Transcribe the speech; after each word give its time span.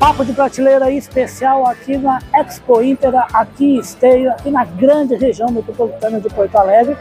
papo 0.00 0.24
de 0.24 0.32
prateleira 0.32 0.90
especial 0.90 1.66
aqui 1.66 1.98
na 1.98 2.20
Expo 2.34 2.80
Intera, 2.80 3.26
aqui 3.34 3.74
em 3.74 3.80
Esteio, 3.80 4.30
aqui 4.30 4.50
na 4.50 4.64
grande 4.64 5.14
região 5.14 5.50
metropolitana 5.50 6.18
de 6.18 6.28
Porto 6.30 6.56
Alegre. 6.56 6.96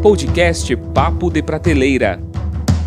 Podcast 0.00 0.76
Papo 0.76 1.28
de 1.28 1.42
Prateleira 1.42 2.31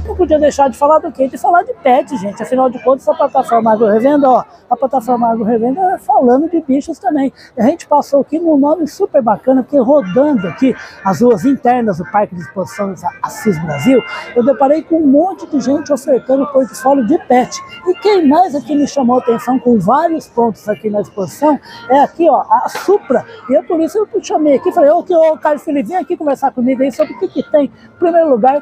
não 0.08 0.16
podia 0.16 0.40
deixar 0.40 0.70
de 0.70 0.78
falar 0.78 1.00
do 1.00 1.12
quê? 1.12 1.28
De 1.28 1.38
falar 1.38 1.64
de 1.64 1.74
pet, 1.74 2.16
gente. 2.18 2.42
Afinal 2.42 2.70
de 2.70 2.82
contas, 2.84 3.08
a 3.08 3.14
plataforma 3.14 3.74
Agro 3.74 3.88
Revenda, 3.88 4.30
ó, 4.30 4.44
a 4.70 4.78
plataforma 4.78 5.32
Agro 5.32 5.44
Revenda 5.44 5.82
é 5.94 5.98
falando 5.98 6.50
de 6.50 6.62
bichos 6.62 7.00
também. 7.00 7.34
A 7.58 7.64
gente 7.64 7.88
passou 7.88 8.22
aqui 8.22 8.40
num 8.40 8.58
nome 8.58 8.88
super 8.88 9.22
bacana, 9.22 9.64
porque 9.64 9.78
rodando 9.80 10.48
aqui 10.48 10.76
as 11.04 11.22
ruas 11.22 11.46
internas 11.46 11.98
do 11.98 12.06
Parque 12.12 12.36
de 12.36 12.42
Exposições 12.42 13.02
Assis 13.22 13.62
Brasil, 13.64 14.02
eu 14.36 14.46
deparei 14.46 14.84
com 14.84 14.98
um 14.98 15.08
monte 15.08 15.48
de 15.48 15.60
gente 15.60 15.92
ofertando 15.92 16.46
portfólio 16.48 17.06
de 17.06 17.18
pet. 17.28 17.60
E 17.88 17.94
quem 17.96 18.28
mais 18.28 18.56
aqui 18.56 18.76
me 18.76 18.88
chamou 18.88 19.20
atenção 19.20 19.60
com 19.60 19.80
vários 19.80 20.28
pontos 20.28 20.68
aqui 20.70 20.90
na 20.90 21.02
exposição 21.02 21.60
é 21.90 22.00
aqui, 22.00 22.30
ó, 22.30 22.44
a 22.50 22.70
Supra. 22.70 23.26
E 23.50 23.56
é 23.56 23.62
por 23.62 23.80
isso 23.80 23.98
eu 23.98 24.24
chamei 24.24 24.56
aqui, 24.56 24.72
falei, 24.72 24.90
ô, 24.92 25.00
ô 25.00 25.38
Carlos 25.38 25.64
Felipe, 25.64 25.90
vem 25.90 25.98
aqui 25.98 26.16
conversar 26.16 26.52
comigo 26.52 26.82
aí 26.82 26.92
sobre 26.92 27.14
o 27.14 27.20
que, 27.20 27.28
que 27.28 27.44
tem. 27.52 27.66
Em 27.66 28.00
primeiro 28.00 28.30
lugar, 28.30 28.62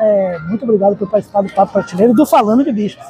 é, 0.00 0.38
muito 0.48 0.64
obrigado 0.64 0.96
por 0.96 1.08
participar 1.10 1.42
do 1.42 1.52
Papo 1.52 1.72
Prateleiro 1.74 2.14
do 2.14 2.24
Falando 2.24 2.64
de 2.64 2.72
Bichos. 2.72 3.04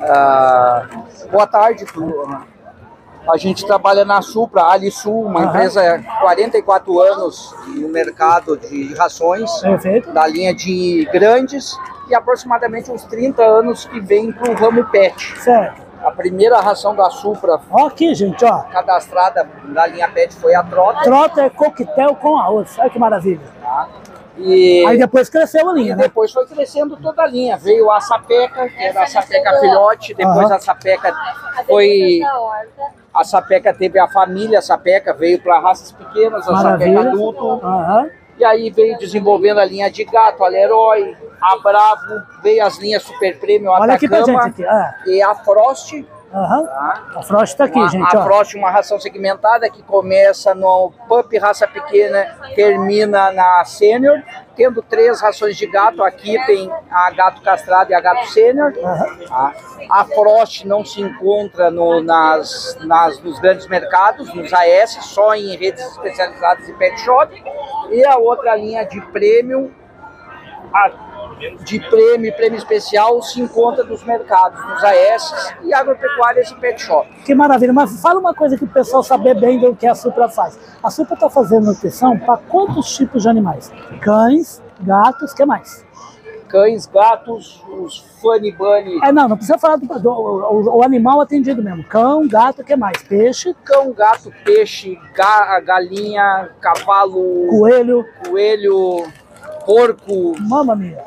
Ah, 0.00 0.86
boa 1.30 1.46
tarde, 1.46 1.84
turma. 1.86 2.46
A 3.32 3.38
gente 3.38 3.66
trabalha 3.66 4.04
na 4.04 4.20
Supra, 4.20 4.64
Alisul, 4.64 5.24
uma 5.24 5.40
uhum. 5.40 5.46
empresa 5.46 5.80
há 5.96 6.20
44 6.20 7.00
anos 7.00 7.54
no 7.68 7.88
mercado 7.88 8.56
de 8.56 8.94
rações, 8.94 9.50
Perfeito. 9.60 10.12
da 10.12 10.26
linha 10.26 10.54
de 10.54 11.08
grandes, 11.10 11.74
e 12.08 12.14
aproximadamente 12.14 12.90
uns 12.90 13.02
30 13.04 13.42
anos 13.42 13.86
que 13.86 13.98
vem 13.98 14.30
para 14.30 14.50
o 14.50 14.54
ramo 14.54 14.84
PET. 14.90 15.40
Certo. 15.40 15.82
A 16.04 16.10
primeira 16.10 16.60
ração 16.60 16.94
da 16.94 17.08
Supra 17.08 17.58
ó 17.70 17.86
aqui, 17.86 18.14
gente, 18.14 18.44
ó. 18.44 18.62
cadastrada 18.64 19.48
da 19.68 19.86
linha 19.86 20.06
PET 20.10 20.34
foi 20.34 20.54
a 20.54 20.62
Trota. 20.62 21.00
Trota 21.02 21.42
é 21.42 21.50
coquetel 21.50 22.14
com 22.16 22.36
arroz, 22.36 22.78
olha 22.78 22.90
que 22.90 22.98
maravilha. 22.98 23.53
E, 24.36 24.84
Aí 24.86 24.98
depois 24.98 25.28
cresceu 25.28 25.68
a 25.68 25.72
linha, 25.72 25.92
e 25.92 25.96
né? 25.96 26.02
depois 26.04 26.32
foi 26.32 26.44
crescendo 26.46 26.96
toda 26.96 27.22
a 27.22 27.26
linha. 27.26 27.56
Veio 27.56 27.90
a 27.90 28.00
sapeca, 28.00 28.68
que 28.68 28.82
era 28.82 29.02
a 29.04 29.06
sapeca 29.06 29.60
filhote, 29.60 30.14
depois 30.14 30.46
Aham. 30.46 30.54
a 30.56 30.58
sapeca 30.60 31.14
foi. 31.66 32.20
A 33.12 33.22
sapeca 33.22 33.72
teve 33.72 33.98
a 33.98 34.08
família 34.08 34.60
sapeca, 34.60 35.14
veio 35.14 35.40
para 35.40 35.60
raças 35.60 35.92
pequenas, 35.92 36.48
a 36.48 36.52
Maravilha. 36.52 36.94
sapeca 36.94 37.10
adulto. 37.10 37.48
Aham. 37.64 38.10
E 38.36 38.44
aí 38.44 38.68
veio 38.70 38.98
desenvolvendo 38.98 39.60
a 39.60 39.64
linha 39.64 39.88
de 39.88 40.02
gato, 40.02 40.42
a 40.42 40.48
Leroy, 40.48 41.16
a 41.40 41.56
Bravo, 41.58 42.20
veio 42.42 42.66
as 42.66 42.76
linhas 42.78 43.04
Super 43.04 43.38
Premium, 43.38 43.72
a 43.72 43.80
Olha 43.80 43.94
aqui 43.94 44.08
pra 44.08 44.18
Atacama 44.18 44.42
gente 44.42 44.62
aqui. 44.62 44.66
Ah, 44.66 44.94
e 45.06 45.22
a 45.22 45.32
Frost. 45.36 46.04
Aham. 46.34 46.66
Tá? 46.66 47.02
A 47.16 47.22
Frost 47.22 47.56
tá 47.56 47.64
aqui, 47.64 47.78
Uma- 47.78 47.88
gente, 47.88 48.16
a 48.16 48.20
ó. 48.20 48.24
Frost, 48.24 48.54
uma 48.56 48.70
ração 48.70 48.98
segmentada 49.00 49.68
que 49.70 49.82
começa 49.82 50.54
no 50.54 50.92
Pup 51.08 51.36
raça 51.38 51.66
pequena, 51.66 52.24
termina 52.54 53.32
na 53.32 53.64
Sênior, 53.64 54.22
tendo 54.56 54.82
três 54.82 55.20
rações 55.20 55.56
de 55.56 55.66
gato. 55.66 56.02
Aqui 56.02 56.36
tem 56.46 56.70
a 56.90 57.10
gato 57.10 57.40
castrado 57.42 57.90
e 57.90 57.94
a 57.94 58.00
gato 58.00 58.26
sênior. 58.26 58.72
Tá? 59.28 59.52
A 59.90 60.04
Frost 60.04 60.64
não 60.64 60.84
se 60.84 61.00
encontra 61.00 61.70
no- 61.70 62.02
nas, 62.02 62.76
nas- 62.82 63.20
nos 63.22 63.38
grandes 63.38 63.66
mercados, 63.66 64.32
nos 64.34 64.52
AS, 64.52 64.98
só 65.04 65.34
em 65.34 65.56
redes 65.56 65.84
especializadas 65.92 66.68
e 66.68 66.72
pet 66.74 66.98
shop. 67.00 67.42
E 67.90 68.04
a 68.04 68.16
outra 68.16 68.56
linha 68.56 68.84
de 68.84 69.00
prêmio, 69.00 69.74
a 70.72 70.90
de 71.64 71.80
prêmio 71.90 72.28
e 72.28 72.32
prêmio 72.32 72.56
especial 72.58 73.20
se 73.22 73.40
encontra 73.40 73.84
nos 73.84 74.02
mercados, 74.04 74.58
nos 74.66 74.82
AS 74.84 75.54
e 75.62 75.72
agropecuárias 75.74 76.50
e 76.50 76.54
pet 76.56 76.80
shop. 76.82 77.08
Que 77.24 77.34
maravilha. 77.34 77.72
Mas 77.72 78.00
fala 78.00 78.18
uma 78.20 78.34
coisa 78.34 78.56
que 78.56 78.64
o 78.64 78.68
pessoal 78.68 79.02
saber 79.02 79.38
bem 79.38 79.58
do 79.58 79.74
que 79.74 79.86
a 79.86 79.94
Supra 79.94 80.28
faz. 80.28 80.58
A 80.82 80.90
Supra 80.90 81.14
está 81.14 81.28
fazendo 81.30 81.66
nutrição 81.66 82.18
para 82.18 82.36
quantos 82.36 82.94
tipos 82.96 83.22
de 83.22 83.28
animais? 83.28 83.70
Cães, 84.00 84.62
gatos, 84.80 85.32
que 85.32 85.44
mais? 85.44 85.84
Cães, 86.48 86.86
gatos, 86.86 87.64
os 87.68 87.98
funny 88.20 88.52
bunny, 88.52 89.00
É, 89.02 89.10
não, 89.10 89.26
não 89.28 89.36
precisa 89.36 89.58
falar 89.58 89.74
do, 89.76 89.86
do 89.98 90.08
o, 90.10 90.76
o 90.78 90.82
animal 90.84 91.20
atendido 91.20 91.60
mesmo. 91.62 91.82
Cão, 91.84 92.28
gato, 92.28 92.62
que 92.62 92.76
mais? 92.76 93.02
Peixe, 93.02 93.56
cão, 93.64 93.92
gato, 93.92 94.32
peixe, 94.44 94.96
ga- 95.14 95.58
galinha, 95.60 96.50
cavalo, 96.60 97.48
coelho, 97.48 98.04
coelho, 98.24 99.02
porco, 99.66 100.34
mamma 100.40 100.76
mia. 100.76 101.02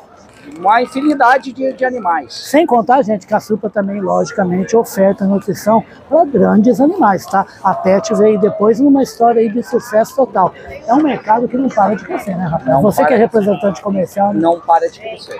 Uma 0.58 0.82
infinidade 0.82 1.52
de, 1.52 1.72
de 1.72 1.84
animais. 1.84 2.34
Sem 2.34 2.66
contar, 2.66 3.02
gente, 3.02 3.26
que 3.26 3.34
a 3.34 3.40
Supra 3.40 3.68
também, 3.68 4.00
logicamente, 4.00 4.76
oferta 4.76 5.24
nutrição 5.24 5.84
para 6.08 6.24
grandes 6.24 6.80
animais, 6.80 7.26
tá? 7.26 7.46
A 7.62 7.74
Pet 7.74 8.14
veio 8.14 8.40
depois 8.40 8.80
numa 8.80 9.02
história 9.02 9.40
aí 9.40 9.48
de 9.48 9.62
sucesso 9.62 10.14
total. 10.16 10.52
É 10.86 10.92
um 10.94 11.02
mercado 11.02 11.48
que 11.48 11.56
não 11.56 11.68
para 11.68 11.94
de 11.94 12.04
crescer, 12.04 12.36
né, 12.36 12.46
Rafael? 12.46 12.80
Você 12.80 13.04
que 13.04 13.14
é 13.14 13.16
representante 13.16 13.82
comercial, 13.82 14.32
né? 14.32 14.40
Não 14.40 14.60
para 14.60 14.88
de 14.90 15.00
crescer. 15.00 15.38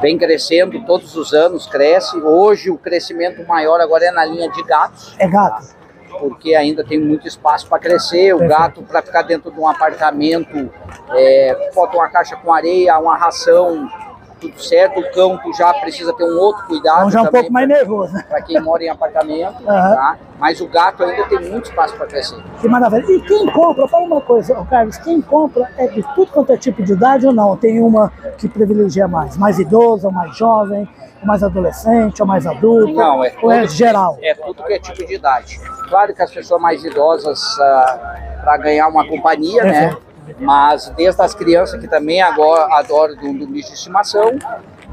Vem 0.00 0.18
crescendo 0.18 0.84
todos 0.84 1.16
os 1.16 1.32
anos, 1.32 1.66
cresce. 1.66 2.16
Hoje 2.18 2.70
o 2.70 2.78
crescimento 2.78 3.46
maior 3.46 3.80
agora 3.80 4.06
é 4.06 4.10
na 4.10 4.24
linha 4.24 4.50
de 4.50 4.62
gatos. 4.62 5.14
é 5.18 5.28
gato. 5.28 5.83
Porque 6.18 6.54
ainda 6.54 6.84
tem 6.84 6.98
muito 6.98 7.26
espaço 7.26 7.68
para 7.68 7.78
crescer. 7.78 8.34
O 8.34 8.46
gato, 8.46 8.82
para 8.82 9.02
ficar 9.02 9.22
dentro 9.22 9.50
de 9.50 9.58
um 9.58 9.68
apartamento, 9.68 10.70
é, 11.12 11.70
bota 11.74 11.96
uma 11.96 12.08
caixa 12.08 12.36
com 12.36 12.52
areia, 12.52 12.98
uma 12.98 13.16
ração, 13.16 13.88
tudo 14.48 14.62
certo. 14.62 15.00
O 15.00 15.38
tu 15.38 15.52
já 15.56 15.72
precisa 15.74 16.12
ter 16.14 16.24
um 16.24 16.38
outro 16.38 16.64
cuidado. 16.66 16.98
Então 16.98 17.10
já 17.10 17.18
é 17.20 17.22
um 17.22 17.26
pouco 17.26 17.52
mais 17.52 17.66
pra- 17.66 17.76
nervoso, 17.76 18.12
né? 18.12 18.24
Para 18.28 18.42
quem 18.42 18.60
mora 18.60 18.82
em 18.84 18.88
apartamento, 18.88 19.56
Aham. 19.68 19.94
tá? 19.94 20.16
mas 20.38 20.60
o 20.60 20.68
gato 20.68 21.02
ainda 21.04 21.24
tem 21.28 21.40
muito 21.50 21.70
espaço 21.70 21.96
para 21.96 22.06
crescer. 22.06 22.36
Que 22.60 22.68
maravilha. 22.68 23.04
E 23.08 23.20
quem 23.22 23.50
compra, 23.52 23.86
fala 23.88 24.04
uma 24.04 24.20
coisa, 24.20 24.54
Carlos, 24.68 24.96
quem 24.98 25.20
compra 25.22 25.70
é 25.78 25.86
de 25.86 26.02
tudo 26.14 26.30
quanto 26.32 26.52
é 26.52 26.56
tipo 26.56 26.82
de 26.82 26.92
idade 26.92 27.26
ou 27.26 27.32
não? 27.32 27.56
Tem 27.56 27.80
uma 27.80 28.12
que 28.36 28.48
privilegia 28.48 29.06
mais? 29.08 29.36
Mais 29.36 29.58
idoso, 29.58 30.06
ou 30.06 30.12
mais 30.12 30.36
jovem, 30.36 30.86
mais 31.22 31.42
adolescente, 31.42 32.20
ou 32.20 32.26
mais 32.28 32.46
adulto? 32.46 32.92
Não, 32.92 33.24
é 33.24 33.32
ou 33.42 33.50
é 33.52 33.60
tudo- 33.62 33.70
geral? 33.72 34.18
É 34.20 34.34
tudo 34.34 34.62
que 34.64 34.72
é 34.74 34.78
tipo 34.78 35.06
de 35.06 35.14
idade. 35.14 35.58
Claro 35.88 36.12
que 36.14 36.20
as 36.22 36.30
pessoas 36.32 36.60
mais 36.60 36.84
idosas, 36.84 37.40
para 38.42 38.56
ganhar 38.58 38.88
uma 38.88 39.06
companhia, 39.06 39.62
né? 39.64 39.72
Perfeito. 39.88 40.13
Mas 40.38 40.88
desde 40.96 41.20
as 41.20 41.34
crianças 41.34 41.80
que 41.80 41.88
também 41.88 42.22
agora 42.22 42.74
adoram 42.76 43.14
do, 43.16 43.32
do 43.38 43.46
bicho 43.46 43.68
de 43.68 43.74
estimação. 43.74 44.38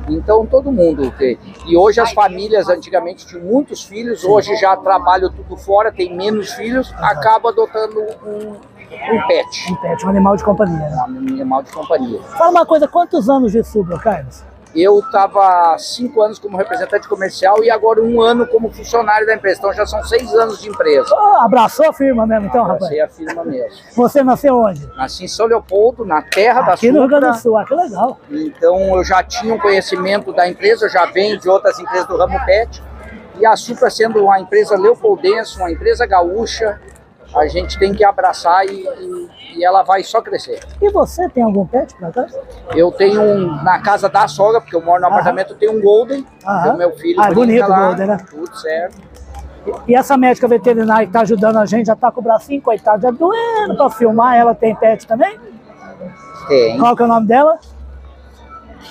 Então 0.09 0.45
todo 0.45 0.71
mundo 0.71 1.11
tem. 1.11 1.37
E 1.67 1.77
hoje 1.77 1.99
as 1.99 2.11
famílias 2.11 2.67
antigamente 2.67 3.25
tinham 3.25 3.43
muitos 3.43 3.83
filhos, 3.83 4.23
hoje 4.23 4.55
já 4.55 4.75
trabalham 4.75 5.31
tudo 5.31 5.55
fora, 5.55 5.91
tem 5.91 6.15
menos 6.15 6.51
filhos, 6.53 6.91
acaba 6.97 7.49
adotando 7.49 7.99
um, 8.25 8.49
um 8.51 9.27
pet, 9.27 9.71
Um 9.71 9.75
pet, 9.75 10.05
um 10.05 10.09
animal 10.09 10.35
de 10.35 10.43
companhia. 10.43 10.89
Né? 10.89 11.05
um 11.07 11.17
animal 11.17 11.63
de 11.63 11.71
companhia. 11.71 12.21
Fala 12.23 12.51
uma 12.51 12.65
coisa, 12.65 12.87
quantos 12.87 13.29
anos 13.29 13.51
de 13.51 13.63
Supra, 13.63 13.99
Carlos? 13.99 14.43
Eu 14.73 14.99
estava 14.99 15.77
cinco 15.77 16.21
anos 16.21 16.39
como 16.39 16.57
representante 16.57 17.07
comercial 17.07 17.61
e 17.63 17.69
agora 17.69 18.01
um 18.01 18.21
ano 18.21 18.47
como 18.47 18.71
funcionário 18.71 19.27
da 19.27 19.35
empresa. 19.35 19.59
Então 19.59 19.73
já 19.73 19.85
são 19.85 20.01
seis 20.05 20.33
anos 20.33 20.61
de 20.61 20.69
empresa. 20.69 21.13
Ah, 21.13 21.43
abraçou 21.45 21.89
a 21.89 21.93
firma 21.93 22.25
mesmo, 22.25 22.47
então, 22.47 22.63
rapaz? 22.63 22.83
Abracei 22.83 23.01
a 23.01 23.07
firma 23.09 23.43
mesmo. 23.43 23.77
Você 23.95 24.23
nasceu 24.23 24.57
onde? 24.57 24.87
Nasci 24.95 25.25
em 25.25 25.27
São 25.27 25.45
Leopoldo, 25.45 26.05
na 26.05 26.21
terra 26.21 26.61
da 26.61 26.73
Aqui 26.73 26.91
no 26.91 26.99
Rio 26.99 27.09
Grande 27.09 27.37
do. 27.37 27.41
Sul. 27.41 27.57
Ah, 27.57 27.65
que 27.65 27.75
legal. 27.75 28.17
Então 28.29 28.95
eu 28.95 29.03
já 29.03 29.21
tinha 29.21 29.53
um 29.53 29.59
conhecimento 29.59 30.31
da 30.31 30.47
empresa, 30.47 30.87
já 30.87 31.05
venho 31.05 31.37
de 31.37 31.49
outras 31.49 31.77
empresas 31.77 32.07
do 32.07 32.15
ramo 32.17 32.39
PET. 32.45 32.81
E 33.39 33.45
a 33.45 33.55
Supra 33.55 33.89
sendo 33.89 34.23
uma 34.23 34.39
empresa 34.39 34.77
leopoldense, 34.77 35.57
uma 35.57 35.71
empresa 35.71 36.05
gaúcha, 36.05 36.79
a 37.35 37.47
gente 37.47 37.77
tem 37.79 37.93
que 37.93 38.03
abraçar 38.03 38.65
e, 38.65 38.81
e- 38.83 39.29
e 39.57 39.65
ela 39.65 39.83
vai 39.83 40.03
só 40.03 40.21
crescer. 40.21 40.59
E 40.81 40.89
você 40.91 41.27
tem 41.29 41.43
algum 41.43 41.65
pet 41.65 41.93
pra 41.95 42.11
cá? 42.11 42.25
Eu 42.73 42.91
tenho 42.91 43.21
um, 43.21 43.63
na 43.63 43.79
casa 43.79 44.07
da 44.09 44.27
sogra, 44.27 44.61
porque 44.61 44.75
eu 44.75 44.81
moro 44.81 45.01
no 45.01 45.07
Aham. 45.07 45.15
apartamento, 45.15 45.51
eu 45.53 45.57
tenho 45.57 45.77
um 45.77 45.81
Golden, 45.81 46.25
Aham. 46.45 46.63
que 46.63 46.69
o 46.69 46.77
meu 46.77 46.91
filho 46.97 47.19
Ah, 47.21 47.27
é 47.29 47.33
bonito 47.33 47.63
o 47.65 47.75
Golden, 47.75 48.07
né? 48.07 48.17
tudo 48.29 48.55
certo. 48.57 48.97
E 49.87 49.95
essa 49.95 50.17
médica 50.17 50.47
veterinária 50.47 51.05
que 51.05 51.13
tá 51.13 51.21
ajudando 51.21 51.57
a 51.57 51.65
gente, 51.65 51.85
já 51.85 51.95
tá 51.95 52.11
com 52.11 52.19
o 52.19 52.23
bracinho, 52.23 52.61
coitado, 52.61 53.01
já 53.03 53.11
doendo 53.11 53.75
pra 53.77 53.89
filmar. 53.91 54.35
Ela 54.35 54.55
tem 54.55 54.75
pet 54.75 55.05
também? 55.05 55.39
Tem. 56.47 56.77
Qual 56.79 56.95
que 56.95 57.01
é 57.03 57.05
o 57.05 57.07
nome 57.07 57.27
dela? 57.27 57.59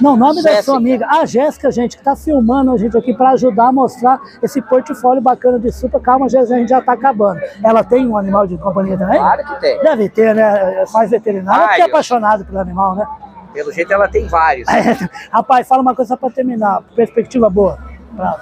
Não, 0.01 0.15
o 0.15 0.17
nome 0.17 0.43
da 0.43 0.51
Jéssica. 0.51 0.63
sua 0.63 0.77
amiga. 0.77 1.07
A 1.07 1.25
Jéssica, 1.25 1.71
gente, 1.71 1.97
que 1.97 2.03
tá 2.03 2.17
filmando 2.17 2.73
a 2.73 2.77
gente 2.79 2.97
aqui 2.97 3.15
para 3.15 3.31
ajudar 3.31 3.69
a 3.69 3.73
mostrar 3.73 4.21
esse 4.43 4.61
portfólio 4.63 5.21
bacana 5.21 5.59
de 5.59 5.71
Supra. 5.73 6.01
Calma, 6.01 6.29
Jéssica, 6.29 6.55
a 6.55 6.59
gente 6.59 6.69
já 6.69 6.81
tá 6.81 6.93
acabando. 6.93 7.41
Ela 7.63 7.85
tem 7.85 8.07
um 8.07 8.17
animal 8.17 8.47
de 8.47 8.57
companhia 8.59 8.97
também? 8.97 9.19
Claro 9.19 9.45
que 9.45 9.61
tem. 9.61 9.83
Deve 9.83 10.09
ter, 10.09 10.35
né? 10.35 10.85
Faz 10.93 11.11
veterinário, 11.11 11.69
porque 11.69 11.83
é 11.83 11.85
apaixonado 11.85 12.45
pelo 12.45 12.59
animal, 12.59 12.95
né? 12.95 13.07
Pelo 13.53 13.73
jeito 13.73 13.93
ela 13.93 14.09
tem 14.09 14.27
vários. 14.27 14.69
Rapaz, 15.31 15.67
fala 15.67 15.83
uma 15.83 15.95
coisa 15.95 16.17
para 16.17 16.31
terminar. 16.31 16.83
Perspectiva 16.95 17.51
boa 17.51 17.79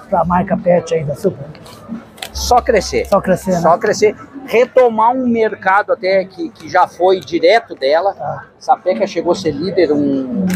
para 0.08 0.20
a 0.20 0.25
marca 0.25 0.56
Pet 0.56 0.94
aí 0.94 1.05
da 1.05 1.14
Supra. 1.14 1.46
Só 2.32 2.60
crescer. 2.60 3.06
Só 3.06 3.20
crescer, 3.20 3.52
né? 3.52 3.60
Só 3.60 3.78
crescer. 3.78 4.16
Retomar 4.46 5.12
um 5.12 5.26
mercado 5.26 5.93
até 5.93 6.25
que, 6.25 6.50
que 6.50 6.69
já 6.69 6.87
foi 6.87 7.20
direto 7.20 7.75
dela. 7.75 8.14
Tá. 8.14 8.46
Sapeca 8.58 9.06
chegou 9.06 9.32
a 9.32 9.34
ser 9.34 9.50
líder 9.50 9.93
um, 9.93 10.46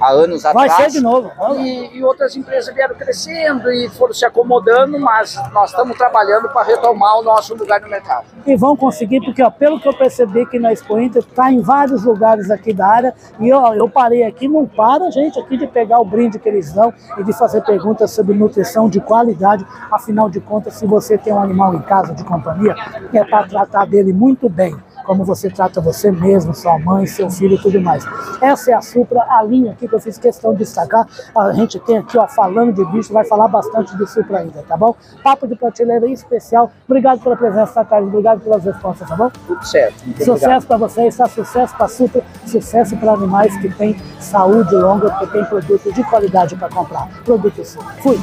há 0.00 0.10
anos 0.10 0.42
Vai 0.42 0.68
atrás. 0.68 0.92
ser 0.92 0.98
de 0.98 1.00
novo. 1.04 1.30
E, 1.58 1.98
e 1.98 2.04
outras 2.04 2.36
empresas 2.36 2.74
vieram 2.74 2.94
crescendo 2.94 3.70
e 3.70 3.88
foram 3.90 4.12
se 4.14 4.24
acomodando, 4.24 4.98
mas 4.98 5.36
nós 5.52 5.70
estamos 5.70 5.96
trabalhando 5.96 6.48
para 6.48 6.66
retomar 6.66 7.18
o 7.18 7.22
nosso 7.22 7.54
lugar 7.54 7.80
no 7.80 7.88
mercado. 7.88 8.26
E 8.46 8.56
vão 8.56 8.76
conseguir, 8.76 9.20
porque 9.20 9.42
ó, 9.42 9.50
pelo 9.50 9.80
que 9.80 9.88
eu 9.88 9.94
percebi 9.94 10.42
aqui 10.42 10.58
na 10.58 10.72
Expo 10.72 10.98
Inter, 10.98 11.22
está 11.22 11.50
em 11.50 11.60
vários 11.60 12.04
lugares 12.04 12.50
aqui 12.50 12.72
da 12.72 12.86
área. 12.86 13.14
E 13.38 13.52
ó, 13.52 13.74
eu 13.74 13.88
parei 13.88 14.24
aqui, 14.24 14.48
não 14.48 14.66
para, 14.66 15.10
gente, 15.10 15.38
aqui 15.38 15.56
de 15.56 15.66
pegar 15.66 16.00
o 16.00 16.04
brinde 16.04 16.38
que 16.38 16.48
eles 16.48 16.72
dão 16.72 16.92
e 17.18 17.24
de 17.24 17.32
fazer 17.32 17.62
perguntas 17.62 18.10
sobre 18.10 18.34
nutrição 18.34 18.88
de 18.88 19.00
qualidade. 19.00 19.66
Afinal 19.90 20.28
de 20.30 20.40
contas, 20.40 20.74
se 20.74 20.86
você 20.86 21.18
tem 21.18 21.32
um 21.32 21.40
animal 21.40 21.74
em 21.74 21.82
casa 21.82 22.14
de 22.14 22.24
companhia, 22.24 22.74
é 23.12 23.24
para 23.24 23.46
tratar 23.46 23.86
dele 23.86 24.12
muito 24.12 24.48
bem. 24.48 24.76
Como 25.08 25.24
você 25.24 25.48
trata 25.48 25.80
você 25.80 26.12
mesmo, 26.12 26.54
sua 26.54 26.78
mãe, 26.78 27.06
seu 27.06 27.30
filho 27.30 27.54
e 27.54 27.62
tudo 27.62 27.80
mais. 27.80 28.04
Essa 28.42 28.72
é 28.72 28.74
a 28.74 28.82
Supra, 28.82 29.22
a 29.22 29.42
linha 29.42 29.72
aqui 29.72 29.88
que 29.88 29.94
eu 29.94 29.98
fiz 29.98 30.18
questão 30.18 30.52
de 30.52 30.58
destacar. 30.58 31.08
A 31.34 31.50
gente 31.54 31.80
tem 31.80 31.96
aqui, 31.96 32.18
ó, 32.18 32.28
falando 32.28 32.74
de 32.74 32.84
bicho, 32.92 33.10
vai 33.10 33.24
falar 33.24 33.48
bastante 33.48 33.96
de 33.96 34.06
Supra 34.06 34.40
ainda, 34.40 34.62
tá 34.68 34.76
bom? 34.76 34.94
Papo 35.24 35.48
de 35.48 35.56
prateleira 35.56 36.06
especial. 36.10 36.70
Obrigado 36.86 37.22
pela 37.22 37.38
presença, 37.38 37.82
Carlos. 37.86 38.10
Obrigado 38.10 38.40
pelas 38.40 38.62
respostas, 38.62 39.08
tá 39.08 39.16
bom? 39.16 39.30
Tudo 39.46 39.64
certo. 39.64 40.04
Sucesso 40.22 40.66
para 40.66 40.76
vocês, 40.76 41.16
tá? 41.16 41.26
Sucesso 41.26 41.74
para 41.74 41.88
Supra, 41.88 42.22
sucesso 42.44 42.94
para 42.98 43.12
animais 43.12 43.56
que 43.56 43.70
têm 43.70 43.96
saúde 44.20 44.74
longa, 44.74 45.10
que 45.12 45.26
tem 45.28 45.42
produto 45.46 45.90
de 45.90 46.04
qualidade 46.04 46.54
para 46.54 46.68
comprar. 46.68 47.08
Produto 47.24 47.64
Supra. 47.64 47.94
Fui! 48.02 48.18